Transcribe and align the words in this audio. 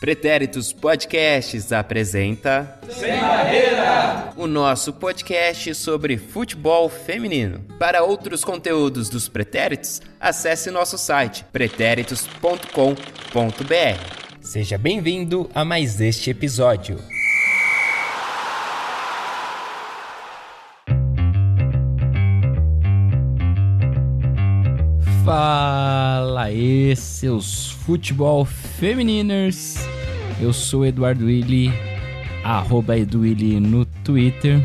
Pretéritos 0.00 0.72
Podcasts 0.72 1.72
apresenta 1.72 2.80
Sem 2.88 3.20
Barreira, 3.20 4.32
o 4.34 4.46
nosso 4.46 4.94
podcast 4.94 5.74
sobre 5.74 6.16
futebol 6.16 6.88
feminino. 6.88 7.60
Para 7.78 8.02
outros 8.02 8.42
conteúdos 8.42 9.10
dos 9.10 9.28
Pretéritos, 9.28 10.00
acesse 10.18 10.70
nosso 10.70 10.96
site 10.96 11.44
pretéritos.com.br. 11.52 14.20
Seja 14.40 14.78
bem-vindo 14.78 15.50
a 15.54 15.62
mais 15.62 16.00
este 16.00 16.30
episódio. 16.30 16.96
Fala 25.22 25.59
aí, 26.40 26.96
seus 26.96 27.70
futebol 27.70 28.44
feminинers. 28.44 29.76
Eu 30.40 30.52
sou 30.52 30.86
Eduardo 30.86 31.26
Willi, 31.26 31.70
arroba 32.42 32.94
no 33.60 33.84
Twitter, 33.84 34.58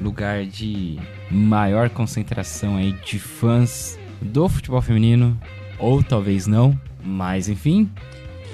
lugar 0.00 0.46
de 0.46 0.98
maior 1.30 1.90
concentração 1.90 2.76
aí 2.76 2.92
de 3.04 3.18
fãs 3.18 3.98
do 4.22 4.48
futebol 4.48 4.80
feminino, 4.80 5.38
ou 5.78 6.02
talvez 6.02 6.46
não, 6.46 6.78
mas 7.04 7.48
enfim, 7.48 7.90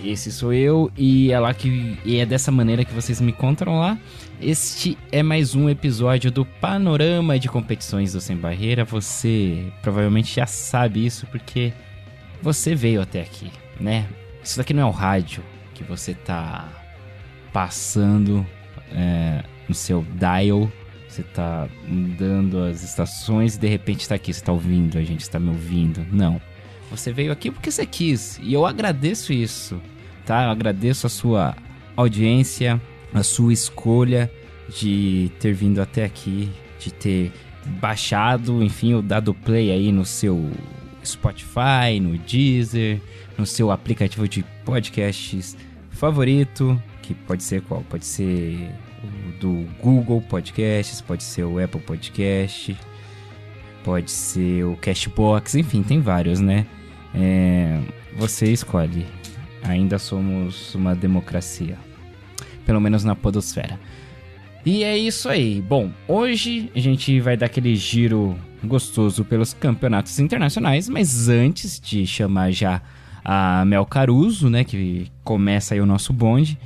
esse 0.04 0.32
sou 0.32 0.52
eu 0.52 0.90
e 0.96 1.30
é 1.30 1.38
lá 1.38 1.54
que 1.54 1.96
e 2.04 2.16
é 2.16 2.26
dessa 2.26 2.50
maneira 2.50 2.84
que 2.84 2.92
vocês 2.92 3.20
me 3.20 3.30
encontram 3.30 3.78
lá. 3.78 3.96
Este 4.40 4.98
é 5.12 5.22
mais 5.22 5.54
um 5.54 5.68
episódio 5.70 6.30
do 6.30 6.44
Panorama 6.44 7.38
de 7.38 7.48
Competições 7.48 8.12
do 8.12 8.20
Sem 8.20 8.36
Barreira. 8.36 8.84
Você 8.84 9.72
provavelmente 9.80 10.34
já 10.34 10.46
sabe 10.46 11.06
isso 11.06 11.26
porque 11.28 11.72
você 12.44 12.74
veio 12.74 13.00
até 13.00 13.22
aqui, 13.22 13.50
né? 13.80 14.06
Isso 14.42 14.58
daqui 14.58 14.74
não 14.74 14.82
é 14.82 14.86
o 14.86 14.90
rádio 14.90 15.42
que 15.72 15.82
você 15.82 16.12
tá 16.12 16.68
passando 17.50 18.46
é, 18.92 19.42
no 19.66 19.74
seu 19.74 20.04
dial. 20.14 20.70
Você 21.08 21.22
tá 21.22 21.66
mudando 21.88 22.58
as 22.64 22.82
estações 22.82 23.54
e 23.54 23.58
de 23.58 23.66
repente 23.66 24.06
tá 24.06 24.16
aqui, 24.16 24.30
você 24.32 24.44
tá 24.44 24.52
ouvindo, 24.52 24.98
a 24.98 25.02
gente 25.02 25.22
está 25.22 25.40
me 25.40 25.48
ouvindo. 25.48 26.06
Não. 26.12 26.38
Você 26.90 27.12
veio 27.12 27.32
aqui 27.32 27.50
porque 27.50 27.70
você 27.70 27.86
quis 27.86 28.38
e 28.42 28.52
eu 28.52 28.66
agradeço 28.66 29.32
isso, 29.32 29.80
tá? 30.26 30.44
Eu 30.44 30.50
agradeço 30.50 31.06
a 31.06 31.10
sua 31.10 31.56
audiência, 31.96 32.78
a 33.14 33.22
sua 33.22 33.54
escolha 33.54 34.30
de 34.68 35.30
ter 35.40 35.54
vindo 35.54 35.80
até 35.80 36.04
aqui, 36.04 36.50
de 36.78 36.92
ter 36.92 37.32
baixado, 37.80 38.62
enfim, 38.62 38.92
ou 38.92 39.00
dado 39.00 39.32
play 39.32 39.70
aí 39.70 39.90
no 39.90 40.04
seu 40.04 40.50
Spotify, 41.08 42.00
no 42.00 42.16
Deezer, 42.18 43.00
no 43.36 43.46
seu 43.46 43.70
aplicativo 43.70 44.28
de 44.28 44.44
podcasts 44.64 45.56
favorito, 45.90 46.80
que 47.02 47.14
pode 47.14 47.42
ser 47.42 47.62
qual? 47.62 47.82
Pode 47.82 48.04
ser 48.04 48.70
o 49.02 49.38
do 49.38 49.66
Google 49.80 50.20
Podcasts, 50.22 51.00
pode 51.00 51.22
ser 51.22 51.44
o 51.44 51.62
Apple 51.62 51.80
Podcast, 51.80 52.76
pode 53.82 54.10
ser 54.10 54.64
o 54.64 54.76
Cashbox, 54.76 55.54
enfim, 55.54 55.82
tem 55.82 56.00
vários, 56.00 56.40
né? 56.40 56.66
É, 57.14 57.80
você 58.16 58.52
escolhe. 58.52 59.06
Ainda 59.62 59.98
somos 59.98 60.74
uma 60.74 60.94
democracia. 60.94 61.78
Pelo 62.66 62.80
menos 62.80 63.04
na 63.04 63.14
podosfera. 63.14 63.78
E 64.64 64.82
é 64.82 64.96
isso 64.96 65.28
aí. 65.28 65.60
Bom, 65.60 65.90
hoje 66.08 66.70
a 66.74 66.80
gente 66.80 67.20
vai 67.20 67.36
dar 67.36 67.46
aquele 67.46 67.76
giro 67.76 68.36
gostoso 68.66 69.24
pelos 69.24 69.52
campeonatos 69.52 70.18
internacionais, 70.18 70.88
mas 70.88 71.28
antes 71.28 71.78
de 71.80 72.06
chamar 72.06 72.50
já 72.50 72.82
a 73.24 73.64
Mel 73.64 73.86
Caruso, 73.86 74.50
né, 74.50 74.64
que 74.64 75.10
começa 75.22 75.74
aí 75.74 75.80
o 75.80 75.86
nosso 75.86 76.12
bonde, 76.12 76.58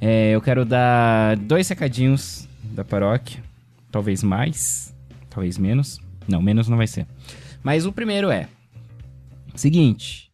é, 0.00 0.30
eu 0.30 0.40
quero 0.40 0.64
dar 0.64 1.36
dois 1.36 1.68
recadinhos 1.68 2.48
da 2.62 2.84
paróquia, 2.84 3.42
talvez 3.90 4.22
mais, 4.22 4.94
talvez 5.30 5.58
menos. 5.58 6.00
Não, 6.28 6.40
menos 6.40 6.68
não 6.68 6.76
vai 6.76 6.86
ser. 6.86 7.06
Mas 7.62 7.86
o 7.86 7.92
primeiro 7.92 8.30
é 8.30 8.48
seguinte, 9.54 10.30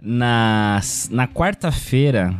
na, 0.00 0.80
na 1.10 1.26
quarta-feira 1.26 2.34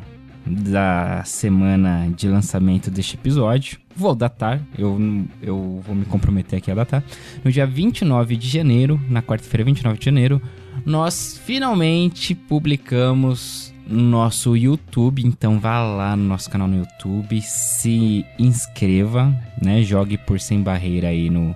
da 0.46 1.22
semana 1.24 2.08
de 2.14 2.28
lançamento 2.28 2.90
deste 2.90 3.14
episódio. 3.16 3.78
Vou 3.94 4.14
datar, 4.14 4.60
eu, 4.78 4.98
eu 5.42 5.82
vou 5.84 5.94
me 5.94 6.04
comprometer 6.04 6.58
aqui 6.58 6.70
a 6.70 6.74
datar. 6.74 7.04
No 7.44 7.52
dia 7.52 7.66
29 7.66 8.36
de 8.36 8.48
janeiro, 8.48 9.00
na 9.08 9.22
quarta-feira, 9.22 9.64
29 9.64 9.98
de 9.98 10.04
janeiro, 10.04 10.42
nós 10.84 11.40
finalmente 11.44 12.34
publicamos 12.34 13.72
no 13.86 14.02
nosso 14.02 14.56
YouTube. 14.56 15.22
Então 15.24 15.58
vá 15.58 15.82
lá 15.82 16.16
no 16.16 16.24
nosso 16.24 16.48
canal 16.50 16.66
no 16.66 16.78
YouTube, 16.78 17.40
se 17.42 18.24
inscreva, 18.38 19.34
né? 19.60 19.82
Jogue 19.82 20.16
por 20.16 20.40
Sem 20.40 20.62
Barreira 20.62 21.08
aí 21.08 21.28
no, 21.28 21.54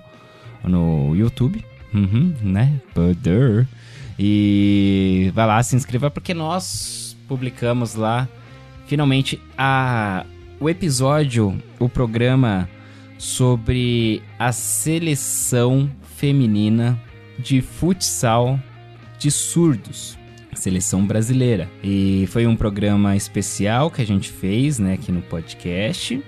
no 0.63 1.15
YouTube. 1.15 1.63
Uhum, 1.93 2.33
né? 2.41 2.79
Butter. 2.93 3.67
E 4.19 5.31
vá 5.33 5.45
lá, 5.45 5.61
se 5.61 5.75
inscreva, 5.75 6.09
porque 6.09 6.33
nós 6.33 7.15
publicamos 7.27 7.95
lá 7.95 8.27
finalmente 8.87 9.39
a 9.57 10.25
o 10.59 10.69
episódio, 10.69 11.61
o 11.79 11.87
programa 11.87 12.69
sobre 13.17 14.21
a 14.37 14.51
seleção 14.51 15.89
feminina 16.15 16.99
de 17.37 17.61
futsal 17.61 18.59
de 19.19 19.29
surdos, 19.29 20.17
seleção 20.53 21.05
brasileira. 21.05 21.69
E 21.83 22.25
foi 22.29 22.47
um 22.47 22.55
programa 22.55 23.15
especial 23.15 23.91
que 23.91 24.01
a 24.01 24.05
gente 24.05 24.29
fez, 24.29 24.79
né, 24.79 24.93
aqui 24.93 25.11
no 25.11 25.21
podcast. 25.21 26.21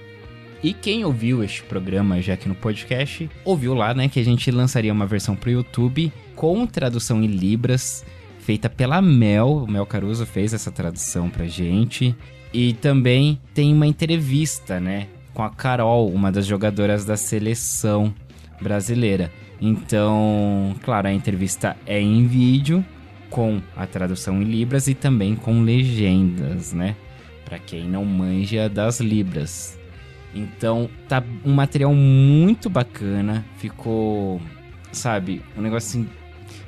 E 0.61 0.73
quem 0.73 1.05
ouviu 1.05 1.43
este 1.43 1.63
programa 1.63 2.21
já 2.21 2.33
aqui 2.33 2.47
no 2.47 2.55
podcast, 2.55 3.29
ouviu 3.45 3.73
lá, 3.73 3.93
né, 3.93 4.09
que 4.09 4.19
a 4.19 4.25
gente 4.25 4.51
lançaria 4.51 4.93
uma 4.93 5.05
versão 5.05 5.35
para 5.35 5.49
o 5.49 5.53
YouTube 5.53 6.11
com 6.35 6.65
tradução 6.67 7.23
em 7.23 7.27
libras, 7.27 8.05
feita 8.39 8.69
pela 8.69 9.01
Mel. 9.01 9.63
O 9.63 9.71
Mel 9.71 9.85
Caruso 9.85 10.25
fez 10.25 10.53
essa 10.53 10.71
tradução 10.71 11.29
pra 11.29 11.47
gente. 11.47 12.15
E 12.53 12.73
também 12.73 13.39
tem 13.53 13.73
uma 13.73 13.85
entrevista, 13.85 14.79
né, 14.79 15.07
com 15.33 15.43
a 15.43 15.49
Carol, 15.49 16.09
uma 16.09 16.31
das 16.31 16.45
jogadoras 16.45 17.05
da 17.05 17.15
seleção 17.15 18.13
brasileira. 18.61 19.31
Então, 19.61 20.75
claro, 20.83 21.07
a 21.07 21.13
entrevista 21.13 21.77
é 21.85 22.01
em 22.01 22.25
vídeo, 22.25 22.83
com 23.29 23.61
a 23.75 23.85
tradução 23.85 24.41
em 24.41 24.45
libras 24.45 24.87
e 24.87 24.93
também 24.93 25.35
com 25.35 25.61
legendas, 25.61 26.73
né? 26.73 26.95
Para 27.45 27.59
quem 27.59 27.87
não 27.87 28.03
manja 28.03 28.67
das 28.67 28.99
libras. 28.99 29.77
Então, 30.33 30.89
tá 31.07 31.23
um 31.43 31.53
material 31.53 31.93
muito 31.93 32.69
bacana, 32.69 33.45
ficou, 33.57 34.41
sabe, 34.91 35.41
um 35.57 35.61
negócio 35.61 36.01
assim 36.01 36.09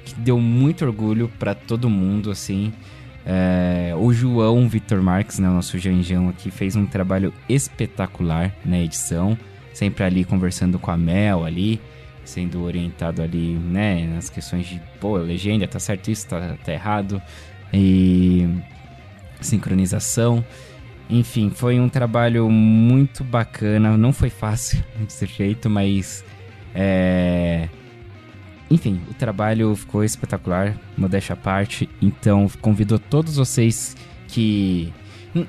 que 0.03 0.15
deu 0.15 0.39
muito 0.39 0.83
orgulho 0.83 1.29
para 1.39 1.53
todo 1.53 1.89
mundo, 1.89 2.31
assim. 2.31 2.73
É, 3.25 3.93
o 3.97 4.11
João 4.11 4.67
Vitor 4.67 5.01
Marques, 5.01 5.39
né, 5.39 5.47
o 5.47 5.53
nosso 5.53 5.77
Janjão 5.77 6.29
aqui, 6.29 6.49
fez 6.49 6.75
um 6.75 6.85
trabalho 6.85 7.33
espetacular 7.47 8.53
na 8.65 8.79
edição, 8.79 9.37
sempre 9.73 10.03
ali 10.03 10.23
conversando 10.23 10.79
com 10.79 10.91
a 10.91 10.97
Mel 10.97 11.45
ali, 11.45 11.79
sendo 12.23 12.63
orientado 12.63 13.21
ali, 13.21 13.53
né, 13.53 14.07
nas 14.07 14.29
questões 14.29 14.65
de, 14.67 14.81
pô, 14.99 15.17
legenda, 15.17 15.67
tá 15.67 15.79
certo 15.79 16.09
isso, 16.09 16.27
tá, 16.27 16.57
tá 16.63 16.73
errado, 16.73 17.21
e 17.73 18.47
sincronização. 19.39 20.43
Enfim, 21.09 21.51
foi 21.53 21.79
um 21.79 21.89
trabalho 21.89 22.49
muito 22.49 23.23
bacana, 23.23 23.97
não 23.97 24.13
foi 24.13 24.29
fácil 24.29 24.83
de 25.05 25.11
ser 25.11 25.27
feito, 25.27 25.69
mas 25.69 26.23
é, 26.73 27.67
enfim, 28.71 29.01
o 29.09 29.13
trabalho 29.13 29.75
ficou 29.75 30.01
espetacular, 30.01 30.77
modéstia 30.97 31.33
à 31.33 31.35
parte. 31.35 31.89
Então, 32.01 32.49
convido 32.61 32.97
todos 32.97 33.35
vocês 33.35 33.97
que. 34.29 34.91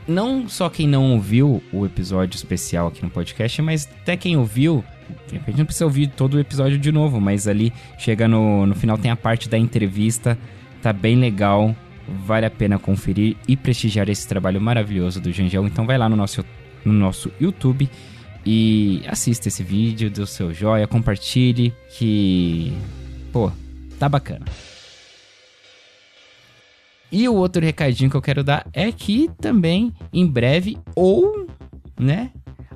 Não 0.07 0.49
só 0.49 0.69
quem 0.69 0.87
não 0.87 1.13
ouviu 1.13 1.63
o 1.73 1.85
episódio 1.85 2.37
especial 2.37 2.89
aqui 2.89 3.03
no 3.03 3.11
podcast, 3.11 3.63
mas 3.63 3.89
até 4.03 4.17
quem 4.17 4.37
ouviu. 4.37 4.85
De 5.29 5.35
repente 5.35 5.59
não 5.59 5.65
precisa 5.65 5.85
ouvir 5.85 6.09
todo 6.09 6.35
o 6.35 6.41
episódio 6.41 6.79
de 6.79 6.91
novo, 6.91 7.21
mas 7.21 7.47
ali 7.47 7.73
chega 7.99 8.27
no, 8.27 8.67
no 8.67 8.75
final 8.75 8.97
tem 8.97 9.11
a 9.11 9.17
parte 9.17 9.49
da 9.49 9.59
entrevista. 9.59 10.39
Tá 10.81 10.93
bem 10.93 11.17
legal, 11.17 11.75
vale 12.25 12.47
a 12.47 12.51
pena 12.51 12.79
conferir 12.79 13.37
e 13.47 13.57
prestigiar 13.57 14.09
esse 14.09 14.27
trabalho 14.27 14.61
maravilhoso 14.61 15.21
do 15.21 15.33
Janjão. 15.33 15.67
Então 15.67 15.85
vai 15.85 15.99
lá 15.99 16.09
no 16.09 16.17
nosso, 16.17 16.45
no 16.85 16.93
nosso 16.93 17.31
YouTube 17.41 17.89
e 18.47 19.03
assista 19.07 19.49
esse 19.49 19.63
vídeo, 19.63 20.11
dê 20.11 20.23
o 20.23 20.27
seu 20.27 20.53
joia, 20.53 20.87
compartilhe, 20.87 21.75
que 21.97 22.73
Pô, 23.33 23.51
tá 23.99 24.09
bacana. 24.09 24.45
E 27.11 27.29
o 27.29 27.35
outro 27.35 27.63
recadinho 27.63 28.11
que 28.11 28.17
eu 28.17 28.23
quero 28.23 28.43
dar 28.45 28.67
é 28.73 28.91
que 28.91 29.31
também, 29.41 29.93
em 30.13 30.27
breve, 30.27 30.79
ou, 30.95 31.47
né, 31.99 32.31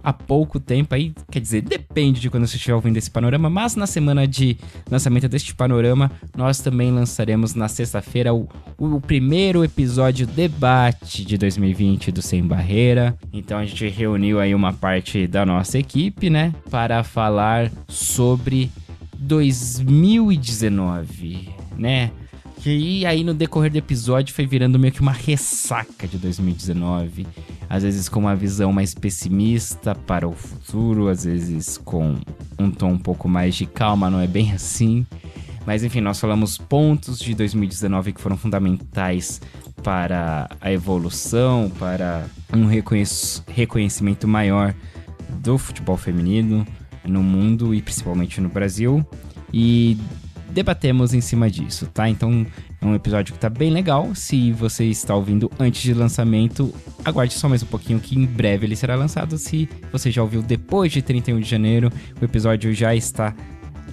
há 0.06 0.12
pouco 0.12 0.60
tempo 0.60 0.94
aí, 0.94 1.12
quer 1.30 1.40
dizer, 1.40 1.62
depende 1.62 2.20
de 2.20 2.30
quando 2.30 2.46
você 2.46 2.56
estiver 2.56 2.74
ouvindo 2.74 2.96
esse 2.96 3.10
panorama, 3.10 3.50
mas 3.50 3.74
na 3.74 3.86
semana 3.86 4.24
de 4.24 4.56
lançamento 4.90 5.28
deste 5.28 5.54
panorama, 5.54 6.12
nós 6.36 6.60
também 6.60 6.92
lançaremos 6.92 7.54
na 7.54 7.66
sexta-feira 7.66 8.32
o, 8.32 8.48
o 8.78 9.00
primeiro 9.00 9.64
episódio 9.64 10.26
debate 10.26 11.24
de 11.24 11.36
2020 11.36 12.12
do 12.12 12.22
Sem 12.22 12.46
Barreira. 12.46 13.16
Então 13.32 13.58
a 13.58 13.64
gente 13.64 13.88
reuniu 13.88 14.38
aí 14.38 14.54
uma 14.54 14.72
parte 14.72 15.26
da 15.26 15.44
nossa 15.44 15.78
equipe, 15.78 16.30
né, 16.30 16.54
para 16.70 17.02
falar 17.02 17.72
sobre 17.88 18.70
2019, 19.18 21.50
né? 21.76 22.10
E 22.64 23.04
aí 23.06 23.22
no 23.22 23.32
decorrer 23.32 23.70
do 23.70 23.78
episódio 23.78 24.34
foi 24.34 24.44
virando 24.44 24.76
meio 24.76 24.92
que 24.92 25.00
uma 25.00 25.12
ressaca 25.12 26.08
de 26.08 26.18
2019. 26.18 27.24
Às 27.68 27.84
vezes 27.84 28.08
com 28.08 28.18
uma 28.18 28.34
visão 28.34 28.72
mais 28.72 28.92
pessimista 28.92 29.94
para 29.94 30.26
o 30.26 30.32
futuro, 30.32 31.08
às 31.08 31.24
vezes 31.24 31.78
com 31.78 32.16
um 32.58 32.70
tom 32.70 32.92
um 32.92 32.98
pouco 32.98 33.28
mais 33.28 33.54
de 33.54 33.66
calma, 33.66 34.10
não 34.10 34.20
é 34.20 34.26
bem 34.26 34.52
assim. 34.52 35.06
Mas 35.64 35.84
enfim, 35.84 36.00
nós 36.00 36.18
falamos 36.18 36.58
pontos 36.58 37.20
de 37.20 37.34
2019 37.34 38.14
que 38.14 38.20
foram 38.20 38.36
fundamentais 38.36 39.40
para 39.82 40.48
a 40.60 40.72
evolução, 40.72 41.70
para 41.78 42.26
um 42.52 42.66
reconhecimento 42.66 44.26
maior 44.26 44.74
do 45.28 45.56
futebol 45.56 45.96
feminino 45.96 46.66
no 47.06 47.22
mundo 47.22 47.74
e 47.74 47.82
principalmente 47.82 48.40
no 48.40 48.48
Brasil. 48.48 49.04
E 49.52 49.96
debatemos 50.50 51.12
em 51.12 51.20
cima 51.20 51.50
disso, 51.50 51.86
tá? 51.92 52.08
Então 52.08 52.46
é 52.80 52.86
um 52.86 52.94
episódio 52.94 53.34
que 53.34 53.38
tá 53.38 53.48
bem 53.48 53.70
legal. 53.70 54.14
Se 54.14 54.52
você 54.52 54.84
está 54.84 55.14
ouvindo 55.14 55.50
antes 55.58 55.82
de 55.82 55.92
lançamento, 55.92 56.72
aguarde 57.04 57.34
só 57.34 57.48
mais 57.48 57.62
um 57.62 57.66
pouquinho 57.66 58.00
que 58.00 58.18
em 58.18 58.24
breve 58.24 58.66
ele 58.66 58.76
será 58.76 58.94
lançado. 58.94 59.36
Se 59.38 59.68
você 59.92 60.10
já 60.10 60.22
ouviu 60.22 60.42
depois 60.42 60.92
de 60.92 61.02
31 61.02 61.40
de 61.40 61.48
janeiro, 61.48 61.92
o 62.20 62.24
episódio 62.24 62.72
já 62.72 62.94
está 62.94 63.34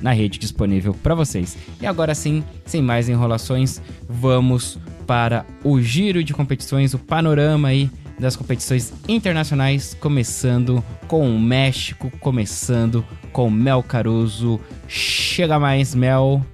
na 0.02 0.12
rede 0.12 0.38
disponível 0.38 0.94
para 0.94 1.16
vocês. 1.16 1.58
E 1.82 1.86
agora 1.86 2.14
sim, 2.14 2.44
sem 2.66 2.82
mais 2.82 3.08
enrolações, 3.08 3.82
vamos 4.08 4.78
para 5.08 5.46
o 5.64 5.82
giro 5.82 6.24
de 6.24 6.34
competições, 6.34 6.94
o 6.94 7.00
panorama 7.00 7.70
aí 7.70 7.90
das 8.20 8.36
competições 8.36 8.94
internacionais, 9.08 9.94
começando 10.00 10.84
com 11.08 11.30
o 11.36 11.40
México, 11.40 12.12
começando 12.20 13.06
com 13.32 13.50
Mel 13.50 13.84
Caruso. 13.84 14.60
Chega 14.88 15.60
mais, 15.60 15.96
Mel. 15.96 16.46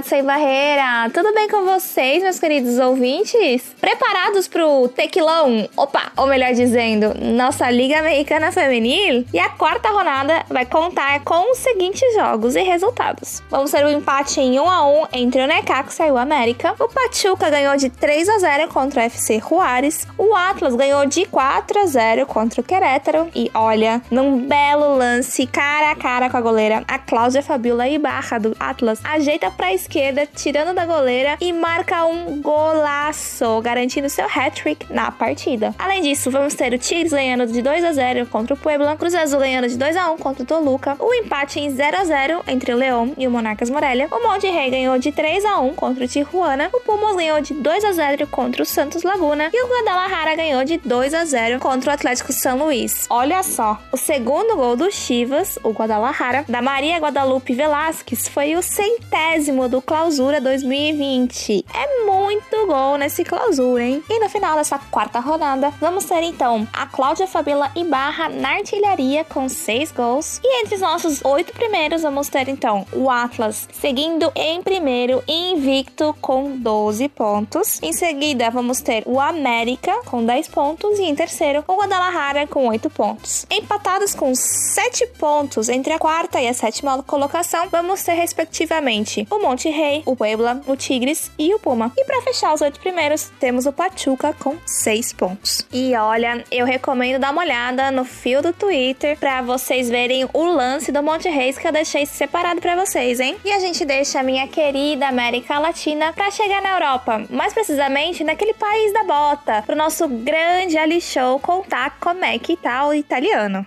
Do 0.00 0.06
Sem 0.06 0.24
Barreira, 0.24 1.10
tudo 1.12 1.34
bem 1.34 1.46
com 1.46 1.66
vocês, 1.66 2.22
meus 2.22 2.38
queridos 2.38 2.78
ouvintes? 2.78 3.74
Preparados 3.78 4.48
pro 4.48 4.88
tequilão? 4.88 5.68
Opa, 5.76 6.10
ou 6.16 6.26
melhor 6.26 6.54
dizendo, 6.54 7.12
nossa 7.20 7.70
Liga 7.70 7.98
Americana 7.98 8.50
Feminil? 8.50 9.26
E 9.30 9.38
a 9.38 9.50
quarta 9.50 9.90
rodada 9.90 10.42
vai 10.48 10.64
contar 10.64 11.20
com 11.22 11.52
os 11.52 11.58
seguintes 11.58 12.14
jogos 12.14 12.56
e 12.56 12.62
resultados. 12.62 13.42
Vamos 13.50 13.70
ter 13.72 13.84
um 13.84 13.90
empate 13.90 14.40
em 14.40 14.58
1 14.58 14.70
a 14.70 14.86
1 14.86 15.06
entre 15.12 15.42
o 15.42 15.46
Necaxa 15.46 16.06
e 16.06 16.10
o 16.10 16.16
América. 16.16 16.74
O 16.78 16.88
Pachuca 16.88 17.50
ganhou 17.50 17.76
de 17.76 17.90
3 17.90 18.28
a 18.28 18.38
0 18.38 18.68
contra 18.68 19.02
o 19.02 19.04
FC 19.04 19.38
Juárez. 19.38 20.06
O 20.16 20.34
Atlas 20.34 20.76
ganhou 20.76 21.04
de 21.04 21.26
4 21.26 21.78
a 21.78 21.86
0 21.86 22.26
contra 22.26 22.62
o 22.62 22.64
Querétaro. 22.64 23.28
E 23.34 23.50
olha, 23.52 24.00
num 24.10 24.46
belo 24.46 24.96
lance 24.96 25.46
cara 25.46 25.90
a 25.90 25.96
cara 25.96 26.30
com 26.30 26.38
a 26.38 26.40
goleira, 26.40 26.84
a 26.88 26.98
Cláudia 26.98 27.42
Fabiola 27.42 27.86
Ibarra 27.86 28.38
do 28.38 28.56
Atlas 28.58 29.00
ajeita 29.04 29.50
para 29.50 29.66
a 29.66 29.72
esquerda, 29.90 30.24
tirando 30.24 30.72
da 30.72 30.86
goleira 30.86 31.36
e 31.40 31.52
marca 31.52 32.04
um 32.04 32.40
golaço, 32.40 33.60
garantindo 33.60 34.08
seu 34.08 34.26
hat-trick 34.26 34.86
na 34.88 35.10
partida. 35.10 35.74
Além 35.76 36.02
disso, 36.02 36.30
vamos 36.30 36.54
ter 36.54 36.72
o 36.72 36.78
Tigres 36.78 37.12
ganhando 37.12 37.44
de 37.46 37.60
2 37.60 37.84
a 37.84 37.92
0 37.92 38.26
contra 38.26 38.54
o 38.54 38.56
Puebla, 38.56 38.96
Cruz 38.96 39.14
Azul 39.16 39.40
ganhando 39.40 39.68
de 39.68 39.76
2 39.76 39.96
a 39.96 40.12
1 40.12 40.18
contra 40.18 40.44
o 40.44 40.46
Toluca, 40.46 40.96
o 41.00 41.12
empate 41.12 41.58
em 41.58 41.70
0 41.70 41.96
a 41.96 42.04
0 42.04 42.44
entre 42.46 42.72
o 42.72 42.76
Leão 42.76 43.12
e 43.18 43.26
o 43.26 43.30
Monarcas 43.30 43.68
Morelia, 43.68 44.06
o 44.12 44.22
Monte 44.22 44.46
Rei 44.46 44.70
ganhou 44.70 44.96
de 44.96 45.10
3 45.10 45.44
a 45.44 45.58
1 45.58 45.74
contra 45.74 46.04
o 46.04 46.08
Tijuana, 46.08 46.70
o 46.72 46.80
Pumas 46.80 47.16
ganhou 47.16 47.40
de 47.40 47.54
2 47.54 47.84
a 47.84 47.92
0 47.92 48.28
contra 48.28 48.62
o 48.62 48.66
Santos 48.66 49.02
Laguna 49.02 49.50
e 49.52 49.64
o 49.64 49.68
Guadalajara 49.68 50.36
ganhou 50.36 50.64
de 50.64 50.78
2 50.78 51.14
a 51.14 51.24
0 51.24 51.58
contra 51.58 51.90
o 51.90 51.94
Atlético 51.94 52.32
São 52.32 52.58
Luís. 52.58 53.06
Olha 53.10 53.42
só, 53.42 53.76
o 53.90 53.96
segundo 53.96 54.54
gol 54.54 54.76
do 54.76 54.88
Chivas, 54.90 55.58
o 55.64 55.70
Guadalajara, 55.70 56.44
da 56.48 56.62
Maria 56.62 56.98
Guadalupe 56.98 57.54
Velasquez, 57.54 58.28
foi 58.28 58.54
o 58.54 58.62
centésimo 58.62 59.68
do 59.70 59.80
Clausura 59.80 60.40
2020. 60.40 61.64
É 61.72 62.04
muito 62.04 62.66
gol 62.66 62.98
nesse 62.98 63.22
Clausura, 63.22 63.84
hein? 63.84 64.02
E 64.10 64.18
no 64.18 64.28
final 64.28 64.56
dessa 64.56 64.78
quarta 64.90 65.20
rodada, 65.20 65.70
vamos 65.80 66.04
ter 66.04 66.22
então 66.24 66.66
a 66.72 66.86
Cláudia 66.86 67.26
Fabila 67.26 67.70
Ibarra 67.76 68.28
na 68.28 68.56
artilharia 68.56 69.24
com 69.24 69.48
seis 69.48 69.92
gols. 69.92 70.40
E 70.42 70.60
entre 70.60 70.74
os 70.74 70.80
nossos 70.80 71.24
oito 71.24 71.52
primeiros, 71.52 72.02
vamos 72.02 72.28
ter 72.28 72.48
então 72.48 72.84
o 72.92 73.08
Atlas 73.08 73.68
seguindo 73.72 74.32
em 74.34 74.60
primeiro, 74.60 75.22
invicto 75.28 76.14
com 76.20 76.56
12 76.56 77.08
pontos. 77.10 77.80
Em 77.80 77.92
seguida, 77.92 78.50
vamos 78.50 78.80
ter 78.80 79.04
o 79.06 79.20
América 79.20 79.92
com 80.04 80.24
10 80.24 80.48
pontos. 80.48 80.98
E 80.98 81.04
em 81.04 81.14
terceiro, 81.14 81.64
o 81.68 81.76
Guadalajara 81.76 82.46
com 82.46 82.66
8 82.66 82.90
pontos. 82.90 83.46
Empatados 83.48 84.14
com 84.14 84.34
7 84.34 85.06
pontos 85.18 85.68
entre 85.68 85.92
a 85.92 85.98
quarta 85.98 86.40
e 86.40 86.48
a 86.48 86.54
sétima 86.54 87.02
colocação, 87.04 87.68
vamos 87.70 88.02
ter 88.02 88.14
respectivamente 88.14 89.26
o 89.30 89.38
Monte 89.38 89.59
Rei, 89.68 90.02
o 90.06 90.16
Puebla, 90.16 90.60
o 90.66 90.76
Tigres 90.76 91.30
e 91.38 91.54
o 91.54 91.58
Puma. 91.58 91.92
E 91.96 92.04
para 92.04 92.22
fechar 92.22 92.54
os 92.54 92.60
oito 92.60 92.80
primeiros, 92.80 93.30
temos 93.38 93.66
o 93.66 93.72
Pachuca 93.72 94.32
com 94.32 94.56
seis 94.64 95.12
pontos. 95.12 95.66
E 95.72 95.94
olha, 95.94 96.44
eu 96.50 96.64
recomendo 96.64 97.20
dar 97.20 97.32
uma 97.32 97.42
olhada 97.42 97.90
no 97.90 98.04
fio 98.04 98.42
do 98.42 98.52
Twitter 98.52 99.18
para 99.18 99.42
vocês 99.42 99.88
verem 99.90 100.28
o 100.32 100.44
lance 100.44 100.90
do 100.90 101.02
Monte 101.02 101.28
Reis 101.28 101.58
que 101.58 101.66
eu 101.66 101.72
deixei 101.72 102.06
separado 102.06 102.60
para 102.60 102.76
vocês, 102.76 103.20
hein? 103.20 103.36
E 103.44 103.52
a 103.52 103.58
gente 103.58 103.84
deixa 103.84 104.20
a 104.20 104.22
minha 104.22 104.46
querida 104.48 105.08
América 105.08 105.58
Latina 105.58 106.12
para 106.12 106.30
chegar 106.30 106.62
na 106.62 106.70
Europa, 106.70 107.26
mais 107.30 107.52
precisamente 107.52 108.24
naquele 108.24 108.54
país 108.54 108.92
da 108.92 109.04
bota, 109.04 109.62
pro 109.62 109.76
nosso 109.76 110.08
grande 110.08 110.78
Ali 110.78 111.00
Show 111.00 111.38
contar 111.40 111.98
como 112.00 112.24
é 112.24 112.38
que 112.38 112.56
tá 112.56 112.86
o 112.86 112.94
italiano. 112.94 113.66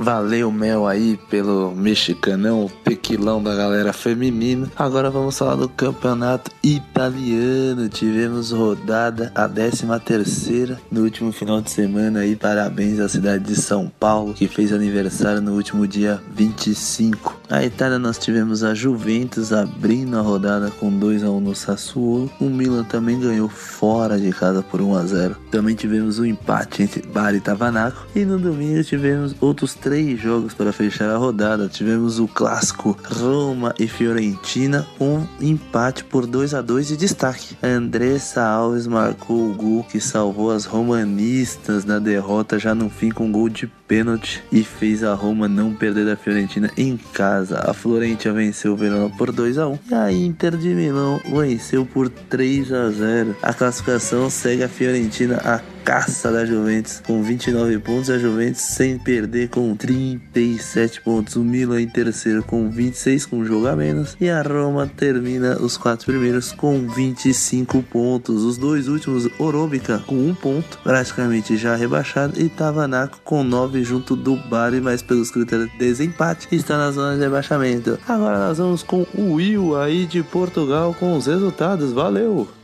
Valeu, 0.00 0.50
Mel, 0.50 0.86
aí 0.86 1.20
pelo 1.28 1.74
mexicanão, 1.74 2.64
o 2.64 2.70
tequilão 2.70 3.42
da 3.42 3.54
galera 3.54 3.92
feminina. 3.92 4.66
Agora 4.74 5.10
vamos 5.10 5.36
falar 5.36 5.56
do 5.56 5.68
campeonato 5.68 6.50
italiano. 6.62 7.86
Tivemos 7.90 8.50
rodada 8.50 9.30
a 9.34 9.46
13 9.46 9.86
terceira 10.02 10.80
no 10.90 11.02
último 11.02 11.30
final 11.32 11.60
de 11.60 11.70
semana 11.70 12.20
aí. 12.20 12.34
Parabéns 12.34 12.98
à 12.98 13.10
cidade 13.10 13.44
de 13.44 13.54
São 13.54 13.92
Paulo, 14.00 14.32
que 14.32 14.48
fez 14.48 14.72
aniversário 14.72 15.42
no 15.42 15.52
último 15.52 15.86
dia 15.86 16.18
25. 16.34 17.38
A 17.50 17.62
Itália 17.62 17.98
nós 17.98 18.16
tivemos 18.16 18.64
a 18.64 18.72
Juventus 18.72 19.52
abrindo 19.52 20.16
a 20.16 20.22
rodada 20.22 20.70
com 20.70 20.90
2 20.90 21.24
a 21.24 21.30
1 21.30 21.40
no 21.40 21.54
Sassuolo. 21.54 22.30
O 22.40 22.44
Milan 22.44 22.84
também 22.84 23.20
ganhou 23.20 23.50
fora 23.50 24.18
de 24.18 24.30
casa 24.30 24.62
por 24.62 24.80
1 24.80 24.94
a 24.94 25.04
0. 25.04 25.36
Também 25.50 25.74
tivemos 25.74 26.18
um 26.18 26.24
empate 26.24 26.84
entre 26.84 27.02
Bari 27.02 27.36
e 27.36 27.40
Tavanaco. 27.40 28.06
E 28.14 28.24
no 28.24 28.38
domingo 28.38 28.82
tivemos 28.82 29.34
outros 29.40 29.74
três 29.74 29.89
três 29.90 30.20
jogos 30.20 30.54
para 30.54 30.72
fechar 30.72 31.10
a 31.10 31.16
rodada. 31.16 31.66
Tivemos 31.66 32.20
o 32.20 32.28
clássico 32.28 32.96
Roma 33.02 33.74
e 33.76 33.88
Fiorentina, 33.88 34.86
um 35.00 35.26
empate 35.40 36.04
por 36.04 36.28
2 36.28 36.54
a 36.54 36.62
2 36.62 36.92
e 36.92 36.96
destaque. 36.96 37.56
Andressa 37.60 38.40
Alves 38.40 38.86
marcou 38.86 39.50
o 39.50 39.52
gol 39.52 39.82
que 39.82 40.00
salvou 40.00 40.52
as 40.52 40.64
romanistas 40.64 41.84
na 41.84 41.98
derrota 41.98 42.56
já 42.56 42.72
no 42.72 42.88
fim 42.88 43.10
com 43.10 43.24
um 43.24 43.32
gol 43.32 43.48
de 43.48 43.66
pênalti 43.66 44.40
e 44.52 44.62
fez 44.62 45.02
a 45.02 45.12
Roma 45.12 45.48
não 45.48 45.74
perder 45.74 46.06
da 46.06 46.14
Fiorentina 46.14 46.70
em 46.76 46.96
casa. 46.96 47.58
A 47.68 47.74
Florentina 47.74 48.32
venceu 48.32 48.74
o 48.74 48.76
Verona 48.76 49.10
por 49.18 49.32
2 49.32 49.58
a 49.58 49.66
1 49.66 49.78
e 49.90 49.94
a 49.94 50.12
Inter 50.12 50.56
de 50.56 50.68
Milão 50.68 51.20
venceu 51.28 51.84
por 51.84 52.08
3 52.08 52.72
a 52.72 52.90
0. 52.90 53.36
A 53.42 53.52
classificação 53.52 54.30
segue 54.30 54.62
a 54.62 54.68
Fiorentina 54.68 55.40
a 55.44 55.60
caça 55.84 56.30
da 56.30 56.44
Juventus 56.44 57.02
com 57.06 57.22
29 57.22 57.78
pontos, 57.78 58.10
a 58.10 58.18
Juventus 58.18 58.60
sem 58.60 58.98
perder 58.98 59.48
com 59.48 59.74
37 59.74 61.00
pontos, 61.02 61.36
o 61.36 61.44
Milan 61.44 61.80
em 61.80 61.88
terceiro 61.88 62.42
com 62.42 62.70
26 62.70 63.26
com 63.26 63.38
um 63.38 63.44
jogo 63.44 63.66
a 63.66 63.76
menos 63.76 64.16
e 64.20 64.28
a 64.28 64.42
Roma 64.42 64.86
termina 64.86 65.56
os 65.56 65.76
quatro 65.76 66.06
primeiros 66.06 66.52
com 66.52 66.86
25 66.88 67.82
pontos. 67.82 68.44
Os 68.44 68.56
dois 68.56 68.88
últimos, 68.88 69.28
Orobica 69.38 69.98
com 70.06 70.16
um 70.16 70.34
ponto, 70.34 70.78
praticamente 70.82 71.56
já 71.56 71.74
rebaixado 71.74 72.40
e 72.40 72.48
Tavanaco 72.48 73.20
com 73.24 73.42
9 73.42 73.82
junto 73.82 74.14
do 74.14 74.36
Bari, 74.36 74.80
mas 74.80 75.02
pelos 75.02 75.30
critérios 75.30 75.70
de 75.72 75.78
desempate 75.78 76.48
está 76.52 76.76
na 76.76 76.90
zona 76.90 77.16
de 77.16 77.22
rebaixamento. 77.22 77.98
Agora 78.06 78.38
nós 78.38 78.58
vamos 78.58 78.82
com 78.82 79.06
o 79.14 79.34
Will 79.34 79.76
aí 79.76 80.06
de 80.06 80.22
Portugal 80.22 80.94
com 80.98 81.16
os 81.16 81.26
resultados. 81.26 81.92
Valeu! 81.92 82.59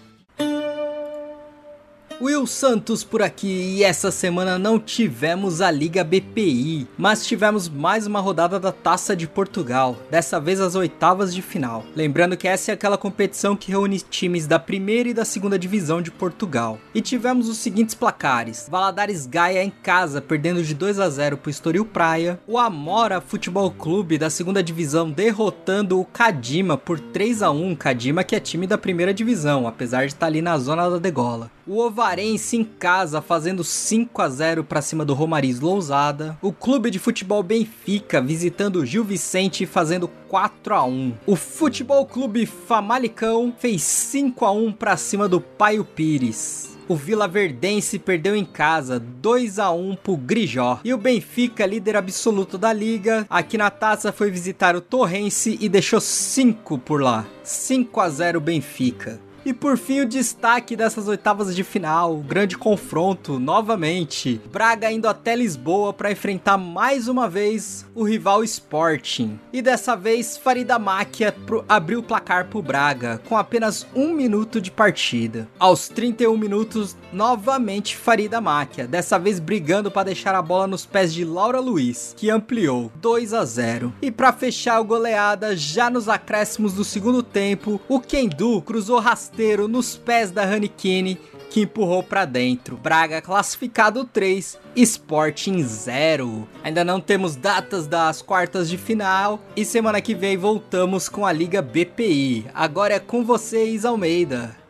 Will 2.18 2.46
Santos 2.46 3.04
por 3.04 3.20
aqui 3.20 3.76
e 3.76 3.85
essa 3.85 4.11
semana 4.11 4.58
não 4.58 4.80
tivemos 4.80 5.61
a 5.61 5.70
Liga 5.70 6.02
BPI, 6.02 6.88
mas 6.96 7.26
tivemos 7.26 7.68
mais 7.68 8.06
uma 8.06 8.20
rodada 8.20 8.58
da 8.58 8.73
Taça 8.73 9.14
de 9.14 9.28
Portugal, 9.28 9.94
dessa 10.11 10.40
vez 10.40 10.58
as 10.58 10.75
oitavas 10.75 11.35
de 11.35 11.42
final. 11.42 11.85
Lembrando 11.94 12.35
que 12.35 12.49
essa 12.49 12.70
é 12.70 12.75
aquela 12.75 12.96
competição 12.96 13.54
que 13.54 13.70
reúne 13.70 14.00
times 14.00 14.46
da 14.46 14.58
primeira 14.58 15.11
e 15.11 15.14
da 15.14 15.26
segunda 15.26 15.58
divisão 15.58 16.00
de 16.00 16.11
Portugal. 16.11 16.78
E 16.94 17.02
tivemos 17.02 17.50
os 17.50 17.58
seguintes 17.58 17.94
placares: 17.94 18.66
Valadares 18.70 19.26
Gaia 19.26 19.62
em 19.62 19.70
casa 19.70 20.23
perdendo 20.23 20.62
de 20.62 20.75
2 20.75 20.99
a 20.99 21.11
0 21.11 21.37
para 21.37 21.49
o 21.49 21.50
Estoril 21.50 21.85
Praia, 21.85 22.40
o 22.46 22.56
Amora 22.56 23.20
Futebol 23.20 23.70
Clube 23.70 24.16
da 24.16 24.30
segunda 24.30 24.62
divisão 24.62 25.11
derrotando 25.11 26.00
o 26.00 26.04
Kadima 26.06 26.78
por 26.78 26.99
3 26.99 27.42
a 27.42 27.50
1, 27.50 27.76
Kadima 27.76 28.25
que 28.25 28.35
é 28.35 28.40
time 28.40 28.66
da 28.66 28.78
primeira 28.78 29.12
divisão, 29.12 29.68
apesar 29.68 30.06
de 30.06 30.14
estar 30.14 30.26
ali 30.26 30.40
na 30.40 30.56
zona 30.56 30.88
da 30.88 30.99
degola. 30.99 31.50
O 31.68 31.80
Ovarense 31.80 32.56
em 32.56 32.62
casa 32.62 33.20
fazendo 33.20 33.64
5 33.64 34.23
a 34.23 34.28
0 34.28 34.62
para 34.62 34.80
cima 34.80 35.04
do 35.04 35.14
Romariz 35.14 35.58
Lousada. 35.58 36.38
O 36.40 36.52
Clube 36.52 36.92
de 36.92 37.00
Futebol 37.00 37.42
Benfica 37.42 38.23
visitando 38.23 38.76
o 38.76 38.87
Gil 38.87 39.02
Vicente 39.02 39.66
fazendo 39.66 40.06
4 40.28 40.75
a 40.75 40.85
1. 40.85 41.14
O 41.26 41.35
Futebol 41.35 42.06
Clube 42.06 42.46
Famalicão 42.46 43.52
fez 43.58 43.82
5 43.82 44.44
a 44.44 44.52
1 44.52 44.73
para 44.75 44.96
cima 44.96 45.28
do 45.28 45.40
Paio 45.40 45.85
Pires. 45.85 46.76
O 46.87 46.94
Vila 46.94 47.26
Verdense 47.26 47.99
perdeu 47.99 48.37
em 48.37 48.44
casa 48.44 49.00
2 49.00 49.58
a 49.58 49.73
1 49.73 49.96
pro 49.96 50.16
Grijó. 50.16 50.78
E 50.85 50.94
o 50.94 50.99
Benfica, 50.99 51.66
líder 51.66 51.96
absoluto 51.96 52.56
da 52.56 52.73
liga, 52.73 53.26
aqui 53.28 53.58
na 53.58 53.70
taça 53.70 54.12
foi 54.12 54.30
visitar 54.30 54.76
o 54.76 54.80
Torrense 54.80 55.58
e 55.61 55.68
deixou 55.68 56.00
5 56.00 56.78
por 56.78 57.02
lá. 57.02 57.26
5 57.42 58.00
a 58.00 58.08
0 58.08 58.40
Benfica. 58.40 59.25
E 59.47 59.53
por 59.53 59.79
fim, 59.79 60.00
o 60.00 60.09
destaque 60.09 60.75
dessas 60.75 61.07
oitavas 61.07 61.55
de 61.55 61.62
final, 61.62 62.17
o 62.17 62.21
grande 62.21 62.59
confronto 62.59 63.38
novamente. 63.38 64.41
Braga 64.50 64.91
indo 64.91 65.07
até 65.07 65.37
Lisboa 65.37 65.93
para 65.93 66.11
enfrentar 66.11 66.59
mais 66.59 67.07
uma 67.07 67.29
vez 67.29 67.87
o 67.95 68.03
rival 68.03 68.43
Sporting. 68.43 69.38
E 69.53 69.62
dessa 69.62 69.95
vez, 69.95 70.37
Farida 70.37 70.81
Máquia 70.81 71.33
abriu 71.69 72.00
o 72.00 72.03
placar 72.03 72.47
pro 72.49 72.61
Braga, 72.61 73.23
com 73.29 73.37
apenas 73.37 73.87
um 73.95 74.12
minuto 74.12 74.61
de 74.61 74.73
partida. 74.73 75.47
Aos 75.61 75.87
31 75.87 76.37
minutos, 76.37 76.97
novamente 77.12 77.97
Farida 77.97 78.41
Máquia, 78.41 78.88
dessa 78.88 79.17
vez 79.17 79.38
brigando 79.38 79.93
para 79.93 80.07
deixar 80.07 80.35
a 80.35 80.43
bola 80.43 80.67
nos 80.67 80.85
pés 80.85 81.15
de 81.15 81.25
Laura 81.25 81.61
Luiz, 81.61 82.12
que 82.17 82.31
ampliou 82.31 82.91
2 82.97 83.33
a 83.33 83.45
0. 83.45 83.95
E 84.03 84.11
para 84.11 84.33
fechar 84.33 84.81
o 84.81 84.85
goleada, 84.85 85.57
já 85.57 85.88
nos 85.88 86.09
acréscimos 86.09 86.73
do 86.73 86.83
segundo 86.83 87.23
tempo, 87.23 87.81
o 87.88 88.00
Kendu 88.00 88.61
cruzou 88.61 88.99
rasteiro 88.99 89.36
rasteiro 89.37 89.69
nos 89.69 89.97
pés 89.97 90.31
da 90.31 90.43
Hanikine 90.43 91.19
que 91.50 91.62
empurrou 91.62 92.02
para 92.02 92.25
dentro. 92.25 92.76
Braga 92.76 93.21
classificado 93.21 94.05
3, 94.05 94.59
Sporting 94.75 95.62
0. 95.62 96.49
Ainda 96.64 96.83
não 96.83 97.00
temos 97.00 97.37
datas 97.37 97.87
das 97.87 98.21
quartas 98.21 98.69
de 98.69 98.78
final 98.78 99.40
e 99.55 99.64
semana 99.64 100.00
que 100.00 100.14
vem 100.14 100.37
voltamos 100.37 101.09
com 101.09 101.25
a 101.25 101.33
Liga 101.33 101.61
BPI. 101.62 102.47
Agora 102.55 102.95
é 102.95 102.99
com 102.99 103.25
vocês, 103.25 103.85
Almeida. 103.85 104.65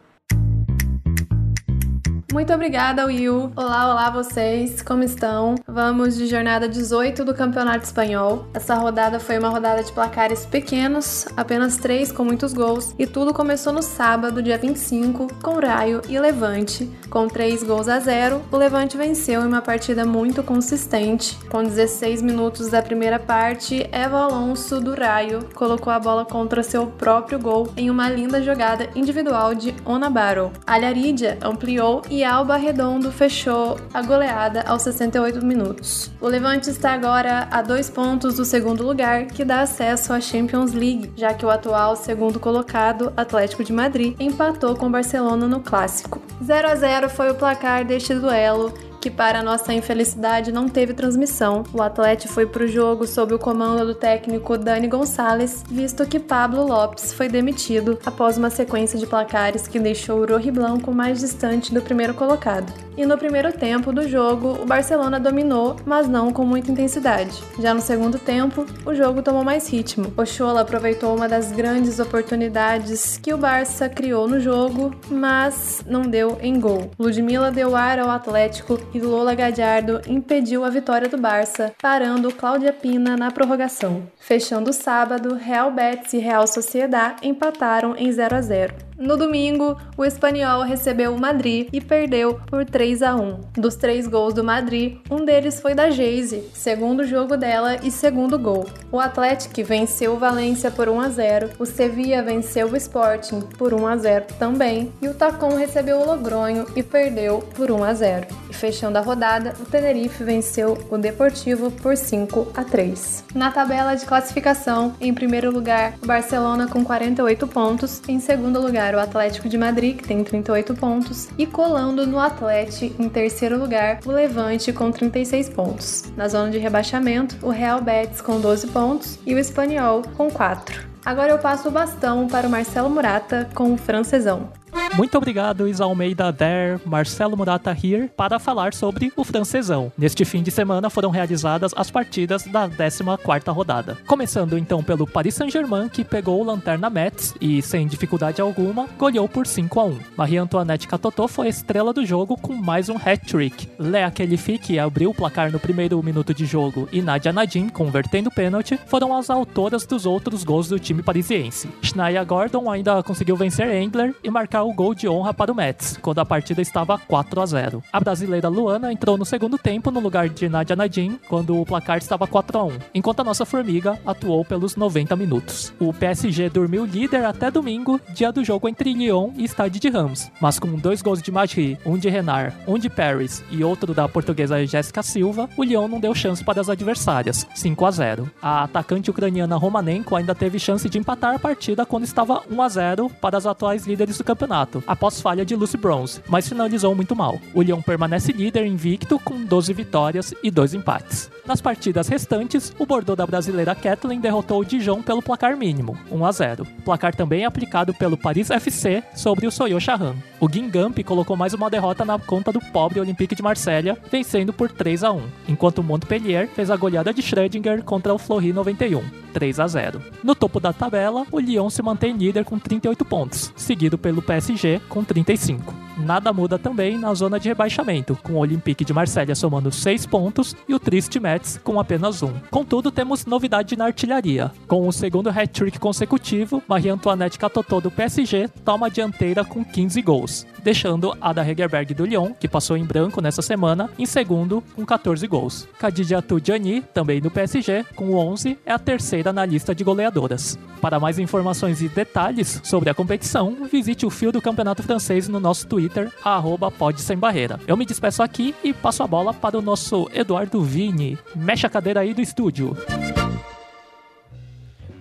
Muito 2.32 2.52
obrigada, 2.52 3.06
Will. 3.06 3.52
Olá, 3.54 3.92
olá 3.92 4.10
vocês, 4.10 4.82
como 4.82 5.04
estão? 5.04 5.54
Vamos 5.66 6.16
de 6.16 6.26
jornada 6.26 6.68
18 6.68 7.24
do 7.24 7.32
Campeonato 7.32 7.84
Espanhol. 7.84 8.46
Essa 8.52 8.74
rodada 8.74 9.20
foi 9.20 9.38
uma 9.38 9.48
rodada 9.48 9.82
de 9.82 9.92
placares 9.92 10.44
pequenos, 10.44 11.26
apenas 11.36 11.76
três 11.76 12.10
com 12.10 12.24
muitos 12.24 12.52
gols, 12.52 12.94
e 12.98 13.06
tudo 13.06 13.32
começou 13.32 13.72
no 13.72 13.80
sábado, 13.80 14.42
dia 14.42 14.58
25, 14.58 15.28
com 15.40 15.60
Raio 15.60 16.02
e 16.08 16.18
Levante. 16.18 16.90
Com 17.08 17.28
3 17.28 17.62
gols 17.62 17.88
a 17.88 18.00
0, 18.00 18.42
o 18.50 18.56
Levante 18.56 18.96
venceu 18.96 19.42
em 19.42 19.46
uma 19.46 19.62
partida 19.62 20.04
muito 20.04 20.42
consistente. 20.42 21.38
Com 21.48 21.62
16 21.62 22.20
minutos 22.22 22.68
da 22.68 22.82
primeira 22.82 23.20
parte, 23.20 23.88
Eva 23.92 24.24
Alonso 24.24 24.80
do 24.80 24.94
Raio 24.94 25.48
colocou 25.54 25.92
a 25.92 26.00
bola 26.00 26.24
contra 26.24 26.62
seu 26.62 26.88
próprio 26.88 27.38
gol 27.38 27.72
em 27.76 27.88
uma 27.88 28.10
linda 28.10 28.42
jogada 28.42 28.90
individual 28.96 29.54
de 29.54 29.74
Onabaro. 29.84 30.50
Alharidia 30.66 31.38
ampliou 31.40 32.02
e 32.10 32.15
Alba 32.24 32.56
Redondo 32.56 33.10
fechou 33.10 33.78
a 33.92 34.02
goleada 34.02 34.62
aos 34.62 34.82
68 34.82 35.44
minutos. 35.44 36.10
O 36.20 36.28
Levante 36.28 36.70
está 36.70 36.92
agora 36.92 37.48
a 37.50 37.62
dois 37.62 37.90
pontos 37.90 38.34
do 38.34 38.44
segundo 38.44 38.84
lugar, 38.84 39.26
que 39.26 39.44
dá 39.44 39.60
acesso 39.60 40.12
à 40.12 40.20
Champions 40.20 40.72
League, 40.72 41.12
já 41.16 41.34
que 41.34 41.44
o 41.44 41.50
atual 41.50 41.96
segundo 41.96 42.38
colocado, 42.38 43.12
Atlético 43.16 43.64
de 43.64 43.72
Madrid, 43.72 44.14
empatou 44.20 44.76
com 44.76 44.86
o 44.86 44.90
Barcelona 44.90 45.46
no 45.46 45.60
clássico. 45.60 46.22
0 46.42 46.68
a 46.68 46.74
0 46.74 47.08
foi 47.08 47.30
o 47.30 47.34
placar 47.34 47.84
deste 47.84 48.14
duelo 48.14 48.72
que 49.06 49.10
para 49.10 49.40
nossa 49.40 49.72
infelicidade 49.72 50.50
não 50.50 50.68
teve 50.68 50.92
transmissão. 50.92 51.62
O 51.72 51.80
Atlético 51.80 52.34
foi 52.34 52.44
para 52.44 52.64
o 52.64 52.66
jogo 52.66 53.06
sob 53.06 53.34
o 53.34 53.38
comando 53.38 53.86
do 53.86 53.94
técnico 53.94 54.58
Dani 54.58 54.88
Gonçalves, 54.88 55.62
visto 55.70 56.04
que 56.06 56.18
Pablo 56.18 56.66
Lopes 56.66 57.12
foi 57.12 57.28
demitido 57.28 58.00
após 58.04 58.36
uma 58.36 58.50
sequência 58.50 58.98
de 58.98 59.06
placares 59.06 59.68
que 59.68 59.78
deixou 59.78 60.24
o 60.24 60.52
Blanco 60.52 60.92
mais 60.92 61.20
distante 61.20 61.72
do 61.72 61.80
primeiro 61.80 62.14
colocado. 62.14 62.85
E 62.96 63.04
no 63.04 63.18
primeiro 63.18 63.52
tempo 63.52 63.92
do 63.92 64.08
jogo, 64.08 64.58
o 64.62 64.64
Barcelona 64.64 65.20
dominou, 65.20 65.76
mas 65.84 66.08
não 66.08 66.32
com 66.32 66.44
muita 66.44 66.72
intensidade. 66.72 67.42
Já 67.58 67.74
no 67.74 67.80
segundo 67.80 68.18
tempo, 68.18 68.64
o 68.86 68.94
jogo 68.94 69.22
tomou 69.22 69.44
mais 69.44 69.68
ritmo. 69.68 70.12
O 70.16 70.24
Chola 70.24 70.62
aproveitou 70.62 71.14
uma 71.14 71.28
das 71.28 71.52
grandes 71.52 72.00
oportunidades 72.00 73.18
que 73.18 73.34
o 73.34 73.38
Barça 73.38 73.88
criou 73.88 74.26
no 74.26 74.40
jogo, 74.40 74.94
mas 75.10 75.84
não 75.86 76.02
deu 76.02 76.38
em 76.40 76.58
gol. 76.58 76.90
Ludmilla 76.98 77.50
deu 77.50 77.76
ar 77.76 77.98
ao 77.98 78.10
Atlético 78.10 78.80
e 78.94 79.00
Lola 79.00 79.34
Gadiardo 79.34 80.00
impediu 80.06 80.64
a 80.64 80.70
vitória 80.70 81.08
do 81.08 81.18
Barça, 81.18 81.74
parando 81.80 82.32
Cláudia 82.32 82.72
Pina 82.72 83.16
na 83.16 83.30
prorrogação. 83.30 84.04
Fechando 84.18 84.70
o 84.70 84.72
sábado, 84.72 85.34
Real 85.34 85.70
Betis 85.70 86.14
e 86.14 86.18
Real 86.18 86.46
Sociedad 86.46 87.16
empataram 87.22 87.94
em 87.96 88.10
0 88.10 88.36
a 88.36 88.40
0. 88.40 88.74
No 88.98 89.14
domingo, 89.16 89.76
o 89.94 90.06
Espanhol 90.06 90.62
recebeu 90.62 91.14
o 91.14 91.20
Madrid 91.20 91.68
e 91.70 91.82
perdeu 91.82 92.40
por 92.46 92.64
3 92.64 93.02
a 93.02 93.14
1. 93.14 93.40
Dos 93.58 93.76
três 93.76 94.06
gols 94.06 94.32
do 94.32 94.42
Madrid, 94.42 94.96
um 95.10 95.22
deles 95.22 95.60
foi 95.60 95.74
da 95.74 95.90
Geise, 95.90 96.48
segundo 96.54 97.04
jogo 97.04 97.36
dela 97.36 97.76
e 97.82 97.90
segundo 97.90 98.38
gol. 98.38 98.66
O 98.90 98.98
Atlético 98.98 99.62
venceu 99.62 100.14
o 100.14 100.18
Valência 100.18 100.70
por 100.70 100.88
1 100.88 101.00
a 101.00 101.08
0, 101.10 101.50
o 101.58 101.66
Sevilla 101.66 102.22
venceu 102.22 102.68
o 102.68 102.76
Sporting 102.76 103.40
por 103.58 103.74
1 103.74 103.86
a 103.86 103.96
0 103.98 104.24
também, 104.38 104.90
e 105.02 105.08
o 105.08 105.14
Tacon 105.14 105.54
recebeu 105.56 105.98
o 105.98 106.06
Logronho 106.06 106.66
e 106.74 106.82
perdeu 106.82 107.40
por 107.54 107.70
1 107.70 107.84
a 107.84 107.92
0. 107.92 108.26
Fechando 108.56 108.98
a 108.98 109.00
rodada, 109.00 109.54
o 109.60 109.64
Tenerife 109.64 110.22
venceu 110.22 110.78
o 110.90 110.96
Deportivo 110.96 111.70
por 111.70 111.96
5 111.96 112.52
a 112.54 112.62
3. 112.62 113.24
Na 113.34 113.50
tabela 113.50 113.94
de 113.94 114.06
classificação, 114.06 114.94
em 115.00 115.12
primeiro 115.12 115.50
lugar, 115.50 115.94
o 116.02 116.06
Barcelona 116.06 116.68
com 116.68 116.84
48 116.84 117.46
pontos, 117.48 118.00
em 118.08 118.20
segundo 118.20 118.60
lugar 118.60 118.76
lugar 118.76 118.94
o 118.94 118.98
Atlético 118.98 119.48
de 119.48 119.56
Madrid, 119.56 119.96
que 119.96 120.06
tem 120.06 120.22
38 120.22 120.74
pontos, 120.74 121.28
e 121.38 121.46
colando 121.46 122.06
no 122.06 122.18
Atlético, 122.18 123.02
em 123.02 123.08
terceiro 123.08 123.58
lugar, 123.58 124.00
o 124.04 124.10
Levante 124.10 124.72
com 124.72 124.90
36 124.90 125.48
pontos. 125.48 126.04
Na 126.16 126.28
zona 126.28 126.50
de 126.50 126.58
rebaixamento, 126.58 127.36
o 127.42 127.50
Real 127.50 127.80
Betis 127.80 128.20
com 128.20 128.40
12 128.40 128.66
pontos 128.68 129.18
e 129.24 129.34
o 129.34 129.38
Espanhol 129.38 130.02
com 130.16 130.30
4. 130.30 130.96
Agora 131.04 131.30
eu 131.30 131.38
passo 131.38 131.68
o 131.68 131.70
bastão 131.70 132.26
para 132.26 132.48
o 132.48 132.50
Marcelo 132.50 132.90
Murata 132.90 133.48
com 133.54 133.72
o 133.72 133.78
francesão. 133.78 134.50
Muito 134.94 135.16
obrigado, 135.18 135.68
Isa 135.68 135.84
Almeida 135.84 136.32
Der, 136.32 136.80
Marcelo 136.84 137.36
Murata 137.36 137.70
here, 137.70 138.08
para 138.16 138.38
falar 138.38 138.72
sobre 138.72 139.12
o 139.16 139.24
francesão. 139.24 139.92
Neste 139.96 140.24
fim 140.24 140.42
de 140.42 140.50
semana 140.50 140.88
foram 140.88 141.10
realizadas 141.10 141.72
as 141.76 141.90
partidas 141.90 142.44
da 142.44 142.68
14ª 142.68 143.52
rodada. 143.52 143.98
Começando 144.06 144.56
então 144.56 144.82
pelo 144.82 145.06
Paris 145.06 145.34
Saint-Germain, 145.34 145.88
que 145.88 146.04
pegou 146.04 146.40
o 146.40 146.44
Lanterna 146.44 146.88
Metz 146.88 147.34
e, 147.40 147.60
sem 147.60 147.86
dificuldade 147.86 148.40
alguma, 148.40 148.86
goleou 148.98 149.28
por 149.28 149.46
5 149.46 149.80
a 149.80 149.84
1. 149.84 149.98
Marie-Antoinette 150.16 150.88
Catotô 150.88 151.28
foi 151.28 151.46
a 151.46 151.50
estrela 151.50 151.92
do 151.92 152.04
jogo 152.06 152.36
com 152.36 152.54
mais 152.54 152.88
um 152.88 152.96
hat-trick. 152.96 153.68
Léa 153.78 154.10
Kelifi, 154.10 154.58
que 154.58 154.78
abriu 154.78 155.10
o 155.10 155.14
placar 155.14 155.50
no 155.50 155.60
primeiro 155.60 156.02
minuto 156.02 156.32
de 156.32 156.46
jogo, 156.46 156.88
e 156.92 157.02
Nadia 157.02 157.32
Nadim, 157.32 157.68
convertendo 157.68 158.30
pênalti, 158.30 158.78
foram 158.86 159.14
as 159.14 159.30
autoras 159.30 159.84
dos 159.84 160.06
outros 160.06 160.44
gols 160.44 160.68
do 160.68 160.78
time 160.78 161.02
parisiense. 161.02 161.68
Schneider 161.82 162.24
Gordon 162.24 162.70
ainda 162.70 163.02
conseguiu 163.02 163.36
vencer 163.36 163.68
Engler 163.74 164.14
e 164.22 164.30
marcar 164.30 164.62
o 164.62 164.72
gol 164.76 164.94
de 164.94 165.08
honra 165.08 165.32
para 165.32 165.50
o 165.50 165.54
Mets, 165.54 165.96
quando 166.02 166.18
a 166.18 166.26
partida 166.26 166.60
estava 166.60 166.98
4 166.98 167.40
a 167.40 167.46
0. 167.46 167.82
A 167.90 167.98
brasileira 167.98 168.48
Luana 168.48 168.92
entrou 168.92 169.16
no 169.16 169.24
segundo 169.24 169.56
tempo 169.56 169.90
no 169.90 170.00
lugar 170.00 170.28
de 170.28 170.50
Nadia 170.50 170.76
Nadim, 170.76 171.18
quando 171.28 171.58
o 171.58 171.64
placar 171.64 171.96
estava 171.96 172.26
4 172.26 172.58
a 172.58 172.64
1, 172.64 172.72
enquanto 172.94 173.20
a 173.20 173.24
nossa 173.24 173.46
formiga 173.46 173.98
atuou 174.06 174.44
pelos 174.44 174.76
90 174.76 175.16
minutos. 175.16 175.72
O 175.80 175.94
PSG 175.94 176.50
dormiu 176.50 176.84
líder 176.84 177.24
até 177.24 177.50
domingo, 177.50 177.98
dia 178.12 178.30
do 178.30 178.44
jogo 178.44 178.68
entre 178.68 178.92
Lyon 178.92 179.32
e 179.36 179.48
Stade 179.48 179.80
de 179.80 179.88
Rams, 179.88 180.30
mas 180.40 180.58
com 180.58 180.68
dois 180.76 181.00
gols 181.00 181.22
de 181.22 181.32
Magri, 181.32 181.78
um 181.86 181.96
de 181.96 182.10
Renard, 182.10 182.54
um 182.68 182.78
de 182.78 182.90
Paris 182.90 183.42
e 183.50 183.64
outro 183.64 183.94
da 183.94 184.06
portuguesa 184.06 184.64
Jéssica 184.66 185.02
Silva, 185.02 185.48
o 185.56 185.64
Lyon 185.64 185.88
não 185.88 185.98
deu 185.98 186.14
chance 186.14 186.44
para 186.44 186.60
as 186.60 186.68
adversárias, 186.68 187.46
5 187.54 187.86
a 187.86 187.90
0. 187.90 188.30
A 188.42 188.64
atacante 188.64 189.10
ucraniana 189.10 189.56
Romanenko 189.56 190.14
ainda 190.14 190.34
teve 190.34 190.58
chance 190.58 190.86
de 190.86 190.98
empatar 190.98 191.34
a 191.34 191.38
partida 191.38 191.86
quando 191.86 192.04
estava 192.04 192.42
1 192.50 192.62
a 192.62 192.68
0 192.68 193.10
para 193.22 193.38
as 193.38 193.46
atuais 193.46 193.86
líderes 193.86 194.18
do 194.18 194.24
campeonato 194.24 194.65
campeonato, 194.66 194.82
após 194.86 195.20
falha 195.20 195.44
de 195.44 195.54
Lucy 195.54 195.76
Bronze, 195.76 196.20
mas 196.28 196.48
finalizou 196.48 196.94
muito 196.94 197.14
mal. 197.14 197.38
O 197.54 197.62
Lyon 197.62 197.80
permanece 197.80 198.32
líder 198.32 198.66
invicto 198.66 199.18
com 199.18 199.44
12 199.44 199.72
vitórias 199.72 200.34
e 200.42 200.50
2 200.50 200.74
empates. 200.74 201.30
Nas 201.46 201.60
partidas 201.60 202.08
restantes, 202.08 202.74
o 202.76 202.84
Bordeaux 202.84 203.16
da 203.16 203.26
brasileira 203.26 203.74
Kathleen 203.74 204.20
derrotou 204.20 204.60
o 204.60 204.64
Dijon 204.64 205.00
pelo 205.00 205.22
placar 205.22 205.56
mínimo, 205.56 205.96
1 206.10 206.26
a 206.26 206.32
0. 206.32 206.66
Placar 206.84 207.14
também 207.14 207.44
aplicado 207.44 207.94
pelo 207.94 208.16
Paris 208.16 208.50
FC 208.50 209.02
sobre 209.14 209.46
o 209.46 209.50
Soyo 209.52 209.80
Chahan. 209.80 210.16
O 210.40 210.48
Guingamp 210.48 210.98
colocou 211.04 211.36
mais 211.36 211.54
uma 211.54 211.70
derrota 211.70 212.04
na 212.04 212.18
conta 212.18 212.52
do 212.52 212.60
pobre 212.60 213.00
Olympique 213.00 213.36
de 213.36 213.42
Marselha, 213.42 213.96
vencendo 214.10 214.52
por 214.52 214.70
3 214.70 215.04
a 215.04 215.12
1, 215.12 215.22
enquanto 215.48 215.78
o 215.78 215.84
Montpellier 215.84 216.48
fez 216.48 216.70
a 216.70 216.76
goleada 216.76 217.14
de 217.14 217.22
Schrödinger 217.22 217.84
contra 217.84 218.12
o 218.12 218.18
Flory 218.18 218.52
91, 218.52 219.02
3 219.32 219.60
a 219.60 219.68
0. 219.68 220.02
No 220.24 220.34
topo 220.34 220.58
da 220.58 220.72
tabela, 220.72 221.24
o 221.30 221.38
Lyon 221.38 221.70
se 221.70 221.80
mantém 221.80 222.16
líder 222.16 222.44
com 222.44 222.58
38 222.58 223.04
pontos, 223.04 223.52
seguido 223.54 223.96
pelo 223.96 224.20
PSG 224.20 224.55
com 224.88 225.04
35 225.04 225.85
nada 225.96 226.32
muda 226.32 226.58
também 226.58 226.98
na 226.98 227.12
zona 227.14 227.40
de 227.40 227.48
rebaixamento, 227.48 228.18
com 228.22 228.34
o 228.34 228.38
Olympique 228.38 228.84
de 228.84 228.92
Marselha 228.92 229.34
somando 229.34 229.72
6 229.72 230.06
pontos 230.06 230.54
e 230.68 230.74
o 230.74 230.78
Triste 230.78 231.18
Metz 231.18 231.58
com 231.62 231.80
apenas 231.80 232.22
1. 232.22 232.32
Contudo, 232.50 232.90
temos 232.90 233.24
novidade 233.26 233.76
na 233.76 233.86
artilharia. 233.86 234.52
Com 234.66 234.86
o 234.86 234.92
segundo 234.92 235.30
hat-trick 235.30 235.78
consecutivo, 235.78 236.62
Marie-Antoinette 236.68 237.38
Catotô 237.38 237.80
do 237.80 237.90
PSG 237.90 238.48
toma 238.64 238.86
a 238.86 238.90
dianteira 238.90 239.44
com 239.44 239.64
15 239.64 240.02
gols, 240.02 240.46
deixando 240.62 241.16
a 241.20 241.32
da 241.32 241.48
Hegerberg 241.48 241.94
do 241.94 242.04
Lyon, 242.04 242.32
que 242.38 242.48
passou 242.48 242.76
em 242.76 242.84
branco 242.84 243.20
nessa 243.20 243.42
semana, 243.42 243.88
em 243.98 244.06
segundo 244.06 244.62
com 244.74 244.84
14 244.84 245.26
gols. 245.26 245.68
Khadija 245.78 246.20
Tudjani, 246.20 246.82
também 246.92 247.20
do 247.20 247.30
PSG, 247.30 247.84
com 247.94 248.14
11, 248.14 248.58
é 248.66 248.72
a 248.72 248.78
terceira 248.78 249.32
na 249.32 249.44
lista 249.44 249.74
de 249.74 249.84
goleadoras. 249.84 250.58
Para 250.80 251.00
mais 251.00 251.18
informações 251.18 251.80
e 251.80 251.88
detalhes 251.88 252.60
sobre 252.62 252.90
a 252.90 252.94
competição, 252.94 253.56
visite 253.70 254.04
o 254.04 254.10
fio 254.10 254.30
do 254.30 254.42
campeonato 254.42 254.82
francês 254.82 255.26
no 255.26 255.40
nosso 255.40 255.66
Twitter 255.66 255.85
Twitter, 255.86 256.10
arroba 256.24 256.70
pode 256.70 257.00
sem 257.00 257.16
barreira. 257.16 257.60
Eu 257.66 257.76
me 257.76 257.86
despeço 257.86 258.22
aqui 258.22 258.54
e 258.64 258.72
passo 258.72 259.02
a 259.02 259.06
bola 259.06 259.32
para 259.32 259.56
o 259.56 259.62
nosso 259.62 260.08
Eduardo 260.12 260.60
Vini. 260.62 261.16
Mexe 261.34 261.64
a 261.64 261.70
cadeira 261.70 262.00
aí 262.00 262.12
do 262.12 262.20
estúdio. 262.20 262.76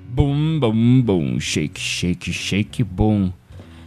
Bum, 0.07 0.59
bum, 0.59 1.01
bum, 1.01 1.39
shake, 1.39 1.79
shake, 1.79 2.31
shake, 2.31 2.83
bum. 2.83 3.31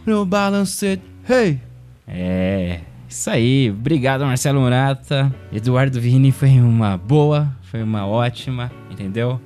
No 0.05 0.25
balance 0.25 0.85
it, 0.85 1.01
hey! 1.27 1.59
É, 2.07 2.81
isso 3.07 3.29
aí. 3.29 3.71
Obrigado, 3.71 4.25
Marcelo 4.25 4.59
Murata. 4.59 5.33
Eduardo 5.53 6.01
Vini 6.01 6.31
foi 6.31 6.59
uma 6.59 6.97
boa, 6.97 7.47
foi 7.63 7.81
uma 7.81 8.05
ótima, 8.05 8.71
entendeu? 8.91 9.39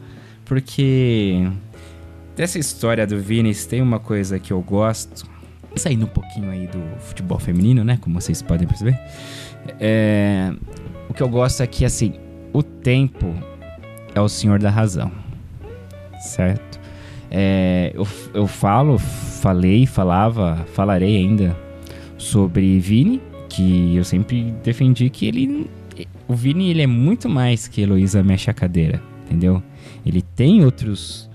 Porque 0.44 1.48
dessa 2.36 2.58
história 2.58 3.06
do 3.06 3.20
Vini 3.20 3.54
tem 3.54 3.82
uma 3.82 4.00
coisa 4.00 4.40
que 4.40 4.52
eu 4.52 4.62
gosto 4.62 5.32
saindo 5.76 6.06
um 6.06 6.10
pouquinho 6.10 6.50
aí 6.50 6.68
do 6.68 6.82
futebol 7.00 7.40
feminino, 7.40 7.84
né? 7.84 7.98
Como 8.02 8.20
vocês 8.20 8.42
podem 8.42 8.68
perceber. 8.68 9.00
É, 9.80 10.54
o 11.10 11.14
que 11.14 11.22
eu 11.22 11.30
gosto 11.30 11.62
é 11.64 11.68
que, 11.68 11.86
assim, 11.86 12.14
o 12.52 12.62
tempo 12.62 13.34
é 14.14 14.22
o 14.22 14.30
senhor 14.30 14.60
da 14.60 14.70
razão. 14.70 15.12
Certo? 16.22 16.80
É, 17.30 17.92
eu, 17.96 18.08
eu 18.34 18.48
falo, 18.48 18.98
falei, 18.98 19.86
falava, 19.86 20.66
falarei 20.74 21.18
ainda 21.18 21.58
sobre 22.18 22.80
Vini, 22.80 23.22
que 23.50 23.96
eu 23.96 24.04
sempre 24.04 24.54
defendi 24.64 25.10
que 25.10 25.26
ele. 25.26 25.70
O 26.28 26.36
Vini 26.36 26.70
ele 26.70 26.82
é 26.82 26.88
muito 26.88 27.28
mais 27.28 27.68
que 27.68 27.82
Heloísa 27.82 28.24
mexe 28.24 28.50
a 28.50 28.54
cadeira, 28.54 29.02
entendeu? 29.26 29.62
Ele 30.06 30.22
tem 30.22 30.64
outros 30.64 31.30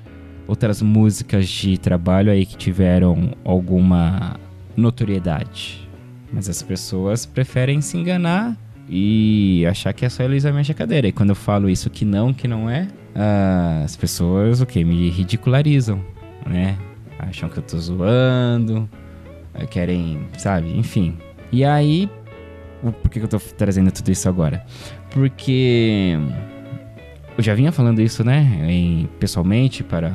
outras 0.49 0.81
músicas 0.81 1.47
de 1.47 1.76
trabalho 1.76 2.33
aí 2.33 2.47
que 2.47 2.57
tiveram 2.57 3.37
alguma 3.45 4.37
notoriedade. 4.75 5.87
Mas 6.33 6.49
as 6.49 6.62
pessoas 6.62 7.26
preferem 7.26 7.81
se 7.83 7.99
enganar 7.99 8.57
e 8.88 9.67
achar 9.67 9.93
que 9.93 10.07
é 10.07 10.09
só 10.09 10.25
a 10.25 10.75
cadeira. 10.75 11.07
E 11.07 11.12
quando 11.12 11.31
eu 11.31 11.37
falo 11.37 11.69
isso 11.69 11.90
que 11.90 12.05
não, 12.05 12.33
que 12.33 12.49
não 12.49 12.69
é, 12.69 12.88
uh, 13.14 13.85
as 13.85 13.95
pessoas, 13.95 14.61
o 14.61 14.62
okay, 14.64 14.83
que? 14.83 14.88
Me 14.88 15.11
ridicularizam, 15.11 16.02
né? 16.47 16.76
Acham 17.19 17.49
que 17.49 17.59
eu 17.59 17.62
tô 17.62 17.78
zoando, 17.78 18.88
eh, 19.55 19.67
querem, 19.67 20.21
sabe? 20.38 20.71
Enfim. 20.78 21.19
E 21.52 21.64
aí, 21.64 22.09
por 23.02 23.11
que 23.11 23.19
eu 23.19 23.28
tô 23.28 23.38
trazendo 23.38 23.90
tudo 23.90 24.11
isso 24.11 24.28
agora? 24.28 24.64
Porque 25.11 26.17
eu 27.37 27.43
já 27.43 27.55
vinha 27.55 27.73
falando 27.73 28.00
isso, 28.00 28.25
né? 28.25 28.67
Em, 28.69 29.09
pessoalmente 29.19 29.83
para 29.83 30.14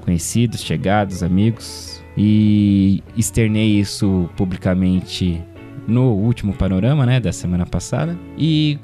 conhecidos, 0.00 0.62
chegados, 0.62 1.22
amigos. 1.22 2.02
E 2.16 3.02
externei 3.16 3.78
isso 3.78 4.28
publicamente 4.36 5.42
no 5.86 6.12
último 6.12 6.52
panorama, 6.52 7.06
né, 7.06 7.20
da 7.20 7.32
semana 7.32 7.64
passada. 7.64 8.18
E 8.36 8.78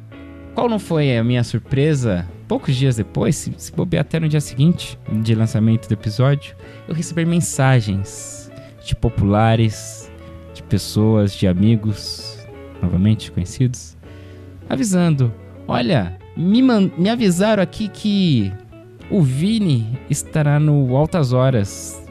qual 0.54 0.68
não 0.68 0.78
foi 0.78 1.16
a 1.16 1.24
minha 1.24 1.44
surpresa? 1.44 2.26
Poucos 2.48 2.76
dias 2.76 2.96
depois, 2.96 3.36
se, 3.36 3.52
se 3.56 3.72
bobear 3.72 4.02
até 4.02 4.20
no 4.20 4.28
dia 4.28 4.40
seguinte 4.40 4.98
de 5.20 5.34
lançamento 5.34 5.88
do 5.88 5.92
episódio, 5.92 6.54
eu 6.88 6.94
recebi 6.94 7.24
mensagens 7.24 8.50
de 8.84 8.94
populares, 8.94 10.10
de 10.54 10.62
pessoas, 10.62 11.34
de 11.34 11.46
amigos, 11.46 12.46
novamente 12.80 13.32
conhecidos, 13.32 13.96
avisando: 14.68 15.32
olha, 15.66 16.16
me, 16.36 16.62
me 16.62 17.10
avisaram 17.10 17.62
aqui 17.62 17.88
que 17.88 18.52
o 19.10 19.22
Vini 19.22 19.98
estará 20.10 20.58
no 20.58 20.96
Altas 20.96 21.32
Horas. 21.32 22.02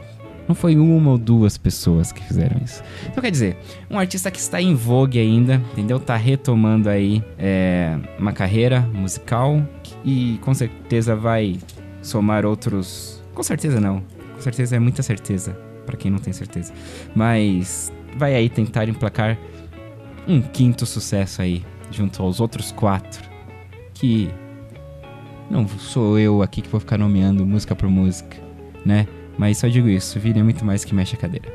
Não 0.47 0.53
foi 0.53 0.75
uma 0.77 1.12
ou 1.12 1.17
duas 1.17 1.58
pessoas 1.58 2.12
que 2.12 2.23
fizeram 2.23 2.62
isso. 2.63 2.84
Então 3.08 3.21
quer 3.21 3.31
dizer, 3.31 3.58
um 3.89 3.97
artista 3.97 4.29
que 4.29 4.38
está 4.38 4.62
em 4.62 4.75
vogue 4.75 5.17
ainda, 5.19 5.55
entendeu? 5.71 5.99
Tá 5.99 6.15
retomando 6.15 6.88
aí 6.88 7.23
é, 7.38 7.97
uma 8.19 8.31
carreira 8.31 8.81
musical 8.93 9.60
e 10.03 10.38
com 10.41 10.53
certeza 10.53 11.15
vai 11.15 11.58
somar 12.01 12.45
outros. 12.45 13.23
Com 13.34 13.41
certeza 13.41 13.81
não. 13.81 14.03
Com 14.36 14.41
certeza 14.41 14.75
é 14.75 14.79
muita 14.79 15.01
certeza 15.01 15.58
para 15.86 15.97
quem 15.97 16.12
não 16.12 16.19
tem 16.19 16.31
certeza. 16.31 16.71
Mas 17.15 17.91
vai 18.15 18.36
aí 18.36 18.47
tentar 18.47 18.88
emplacar 18.88 19.38
um 20.27 20.41
quinto 20.41 20.86
sucesso 20.86 21.41
aí 21.41 21.63
junto 21.91 22.21
aos 22.21 22.39
outros 22.39 22.71
quatro 22.71 23.29
que 23.93 24.29
não 25.49 25.67
sou 25.67 26.17
eu 26.19 26.41
aqui 26.41 26.62
que 26.62 26.69
vou 26.69 26.79
ficar 26.79 26.97
nomeando 26.97 27.45
música 27.45 27.75
por 27.75 27.89
música, 27.89 28.38
né? 28.86 29.08
Mas 29.38 29.58
só 29.58 29.67
digo 29.67 29.88
isso, 29.88 30.19
Vini 30.19 30.39
é 30.39 30.43
muito 30.43 30.63
mais 30.63 30.86
que 30.86 30.95
mexe 30.95 31.15
a 31.15 31.19
cadeira. 31.19 31.49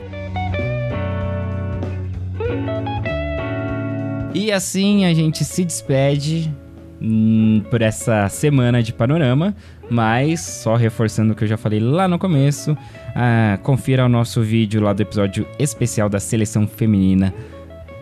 E 4.35 4.53
assim 4.53 5.05
a 5.05 5.13
gente 5.13 5.45
se 5.45 5.65
despede 5.65 6.55
hum, 7.01 7.63
por 7.71 7.83
essa 7.83 8.29
semana 8.29 8.83
de 8.83 8.93
panorama, 8.93 9.55
mas 9.91 10.41
só 10.41 10.77
reforçando 10.77 11.33
o 11.33 11.37
que 11.37 11.45
eu 11.45 11.49
já 11.49 11.57
falei 11.57 11.81
lá 11.81 12.07
no 12.07 12.19
começo, 12.19 12.77
ah, 13.15 13.59
confira 13.63 14.05
o 14.05 14.09
nosso 14.09 14.41
vídeo 14.43 14.81
lá 14.81 14.93
do 14.93 15.03
episódio 15.03 15.47
especial 15.59 16.09
da 16.09 16.21
seleção 16.21 16.67
feminina 16.67 17.35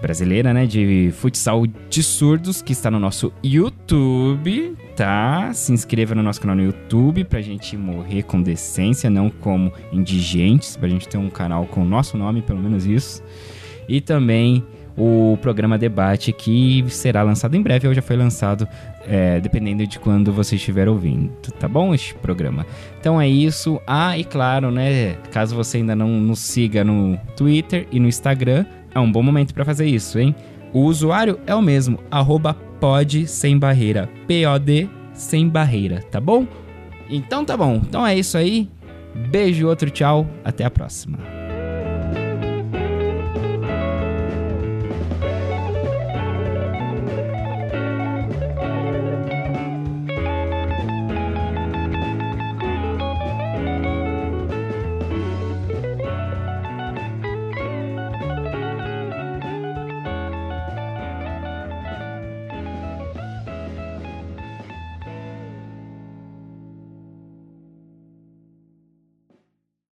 brasileira, 0.01 0.53
né, 0.53 0.67
de 0.67 1.11
futsal 1.13 1.67
de 1.67 2.03
surdos, 2.03 2.63
que 2.63 2.73
está 2.73 2.91
no 2.91 2.99
nosso 2.99 3.33
YouTube, 3.43 4.77
tá? 4.97 5.53
Se 5.53 5.73
inscreva 5.73 6.15
no 6.15 6.23
nosso 6.23 6.41
canal 6.41 6.57
no 6.57 6.63
YouTube 6.63 7.25
pra 7.25 7.41
gente 7.41 7.77
morrer 7.77 8.23
com 8.23 8.41
decência, 8.41 9.11
não 9.11 9.31
como 9.31 9.73
indigentes, 9.93 10.77
pra 10.77 10.89
gente 10.89 11.09
ter 11.09 11.19
um 11.19 11.31
canal 11.31 11.67
com 11.67 11.83
o 11.83 11.85
nosso 11.85 12.17
nome, 12.17 12.43
pelo 12.43 12.61
menos 12.61 12.87
isso. 12.87 13.23
E 13.89 14.01
também 14.01 14.65
o 14.99 15.39
programa 15.41 15.79
Debate, 15.79 16.33
que 16.33 16.85
será 16.89 17.23
lançado 17.23 17.55
em 17.55 17.63
breve, 17.63 17.87
ou 17.87 17.95
já 17.95 18.03
foi 18.03 18.17
lançado, 18.17 18.67
é, 19.07 19.39
dependendo 19.39 19.87
de 19.87 19.97
quando 19.99 20.33
você 20.33 20.57
estiver 20.57 20.89
ouvindo, 20.89 21.31
tá 21.59 21.69
bom? 21.69 21.95
Este 21.95 22.15
programa. 22.15 22.67
Então 23.01 23.21
é 23.21 23.29
isso. 23.29 23.81
Ah, 23.87 24.19
e 24.19 24.25
claro, 24.25 24.73
né? 24.73 25.15
Caso 25.31 25.55
você 25.55 25.77
ainda 25.77 25.95
não 25.95 26.09
nos 26.09 26.41
siga 26.41 26.83
no 26.83 27.17
Twitter 27.37 27.87
e 27.93 28.01
no 28.01 28.09
Instagram, 28.09 28.67
é 28.99 29.01
um 29.01 29.11
bom 29.11 29.23
momento 29.23 29.55
para 29.55 29.65
fazer 29.65 29.87
isso, 29.87 30.19
hein? 30.19 30.35
O 30.73 30.81
usuário 30.81 31.41
é 31.47 31.55
o 31.55 31.63
mesmo, 31.63 31.99
arroba 32.11 32.55
pod 32.81 33.27
sem 33.27 33.59
barreira, 33.59 34.09
P-O-D 34.27 34.89
sem 35.13 35.49
barreira, 35.49 36.03
tá 36.11 36.21
bom? 36.21 36.47
Então 37.09 37.45
tá 37.45 37.57
bom, 37.57 37.77
então 37.77 38.07
é 38.07 38.17
isso 38.17 38.37
aí. 38.37 38.69
Beijo, 39.31 39.67
outro 39.67 39.91
tchau, 39.91 40.27
até 40.45 40.65
a 40.65 40.71
próxima. 40.71 41.38